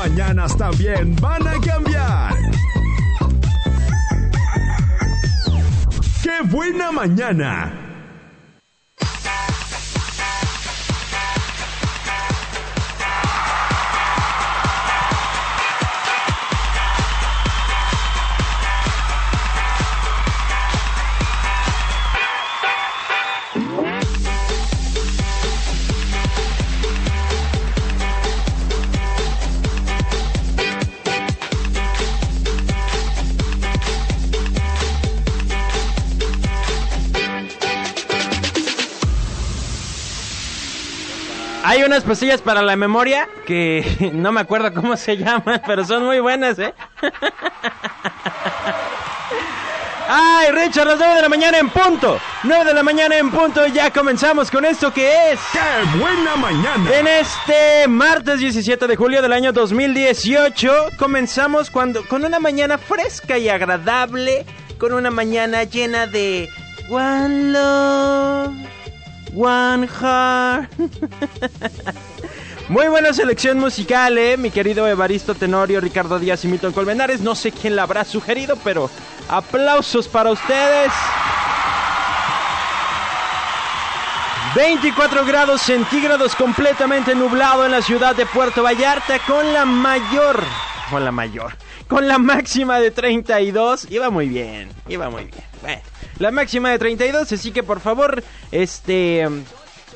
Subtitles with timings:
[0.00, 2.34] mañanas también van a cambiar.
[6.22, 7.89] ¡Qué buena mañana!
[41.62, 46.04] Hay unas pasillas para la memoria que no me acuerdo cómo se llaman, pero son
[46.04, 46.74] muy buenas, ¿eh?
[50.12, 52.18] Ay, Richard, las 9 de la mañana en punto.
[52.42, 53.64] 9 de la mañana en punto.
[53.68, 55.38] Ya comenzamos con esto que es.
[55.52, 56.90] ¡Qué buena mañana!
[56.92, 63.38] En este martes 17 de julio del año 2018 comenzamos cuando, con una mañana fresca
[63.38, 64.44] y agradable.
[64.78, 66.48] Con una mañana llena de
[66.88, 67.99] One Love,
[69.40, 70.70] One Heart.
[72.68, 74.36] Muy buena selección musical, ¿eh?
[74.36, 77.20] Mi querido Evaristo Tenorio, Ricardo Díaz y Milton Colmenares.
[77.20, 78.90] No sé quién la habrá sugerido, pero
[79.28, 80.92] aplausos para ustedes.
[84.54, 90.44] 24 grados centígrados completamente nublado en la ciudad de Puerto Vallarta con la mayor,
[90.90, 91.54] con la mayor,
[91.88, 93.90] con la máxima de 32.
[93.90, 95.44] Iba muy bien, iba muy bien.
[95.62, 95.82] Bueno,
[96.20, 99.26] la máxima de 32, así que por favor, este,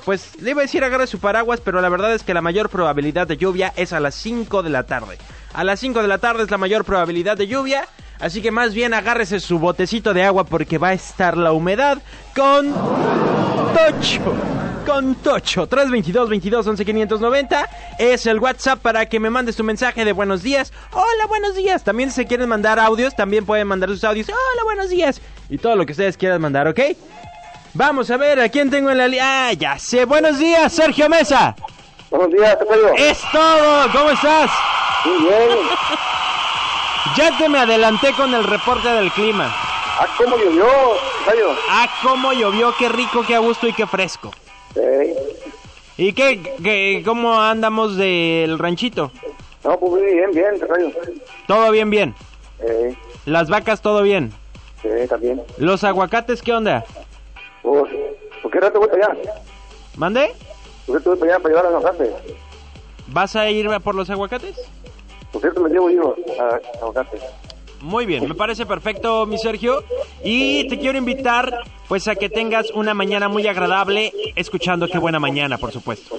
[0.05, 2.71] pues le iba a decir agarre su paraguas, pero la verdad es que la mayor
[2.71, 5.19] probabilidad de lluvia es a las 5 de la tarde.
[5.53, 7.87] A las 5 de la tarde es la mayor probabilidad de lluvia.
[8.21, 11.99] Así que más bien agárrese su botecito de agua porque va a estar la humedad
[12.35, 14.64] con Tocho.
[14.87, 15.67] Con Tocho.
[15.67, 17.69] 322 22 11 590
[17.99, 20.73] es el WhatsApp para que me mandes tu mensaje de buenos días.
[20.93, 21.83] Hola, buenos días.
[21.85, 24.29] También si se quieren mandar audios, también pueden mandar sus audios.
[24.29, 25.23] Hola, buenos días.
[25.49, 26.81] Y todo lo que ustedes quieran mandar, ¿ok?
[27.73, 29.49] Vamos a ver a quién tengo en la línea.
[29.49, 30.05] Ah, ya sé.
[30.05, 31.57] Buenos días, Sergio Mesa.
[32.11, 32.95] Buenos días, Tocayo.
[32.95, 33.91] Es todo.
[33.91, 34.51] ¿Cómo estás?
[35.07, 35.59] Muy bien.
[37.17, 39.51] Ya te me adelanté con el reporte del clima.
[39.99, 40.67] Ah, cómo llovió,
[41.25, 41.57] Tocayo.
[41.71, 44.31] Ah, cómo llovió, qué rico, qué a gusto y qué fresco.
[44.75, 44.81] Sí.
[45.97, 49.13] ¿Y qué, qué cómo andamos del ranchito?
[49.63, 50.91] No, pues muy bien, bien, Tocayo.
[51.47, 52.15] Todo bien, bien.
[52.61, 52.97] Sí,
[53.27, 54.33] Las vacas, todo bien.
[54.83, 55.41] sí, también.
[55.59, 56.85] Los aguacates, ¿qué onda?
[57.63, 57.85] Pues,
[58.43, 59.17] ¿por qué rato voy para allá?
[59.97, 60.33] ¿Mande?
[60.87, 62.15] ¿Por qué te voy para allá para llevar los aguacates?
[63.07, 64.57] ¿Vas a ir por los aguacates?
[65.33, 67.23] Por cierto, me llevo yo a a aguacates.
[67.81, 69.85] Muy bien, me parece perfecto, mi Sergio.
[70.23, 75.21] Y te quiero invitar, pues, a que tengas una mañana muy agradable, escuchando qué buena
[75.21, 76.19] mañana, por supuesto.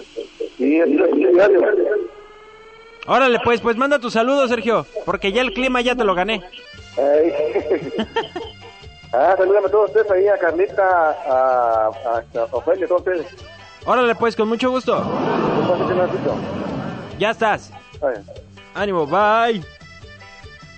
[0.57, 0.79] Sí.
[3.07, 6.41] Órale, pues, pues manda tus saludos, Sergio, porque ya el clima ya te lo gané.
[9.13, 13.25] Ah, salúdame a todos ustedes ahí, a Carlita, a, a, a Ofelia, a todos ustedes.
[13.85, 15.01] Órale, pues, con mucho gusto.
[17.17, 17.71] Ya estás.
[18.73, 19.63] Ánimo, bye.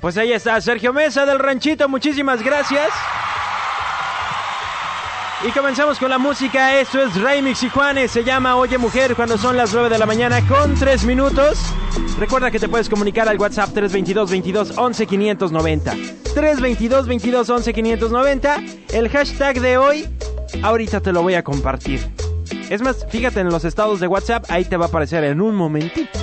[0.02, 2.90] Pues ahí está Sergio Mesa del Ranchito, muchísimas gracias.
[5.48, 9.38] Y comenzamos con la música, esto es Remix y Juanes, se llama Oye Mujer cuando
[9.38, 11.60] son las 9 de la mañana con 3 minutos.
[12.20, 15.92] Recuerda que te puedes comunicar al WhatsApp 322 22 11 590.
[16.34, 18.64] 322 22 11 590.
[18.94, 20.08] El hashtag de hoy,
[20.64, 22.08] ahorita te lo voy a compartir.
[22.70, 25.56] Es más, fíjate en los estados de WhatsApp, ahí te va a aparecer en un
[25.56, 26.20] momentito.